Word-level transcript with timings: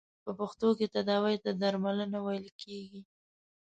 په 0.23 0.31
پښتو 0.39 0.67
کې 0.77 0.91
تداوې 0.95 1.35
ته 1.43 1.51
درملنه 1.61 2.19
ویل 2.25 2.47
کیږی. 2.61 3.01